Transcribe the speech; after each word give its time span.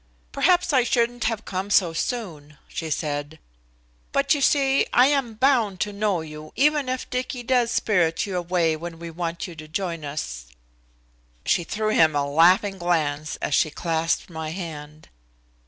"Perhaps 0.31 0.73
I 0.73 0.83
shouldn't 0.83 1.25
have 1.25 1.45
come 1.45 1.69
so 1.69 1.93
soon," 1.93 2.57
she 2.67 2.89
said, 2.89 3.37
"but 4.11 4.33
you 4.33 4.41
see 4.41 4.87
I 4.91 5.05
am 5.05 5.35
bound 5.35 5.79
to 5.81 5.93
know 5.93 6.21
you, 6.21 6.51
even 6.55 6.89
if 6.89 7.07
Dicky 7.11 7.43
does 7.43 7.69
spirit 7.69 8.25
you 8.25 8.35
away 8.35 8.75
when 8.75 8.97
we 8.97 9.11
want 9.11 9.45
you 9.45 9.53
to 9.55 9.67
join 9.67 10.03
us." 10.03 10.47
She 11.45 11.63
threw 11.63 11.89
him 11.89 12.15
a 12.15 12.25
laughing 12.25 12.79
glance 12.79 13.35
as 13.43 13.53
she 13.53 13.69
clasped 13.69 14.27
my 14.27 14.49
hand. 14.49 15.07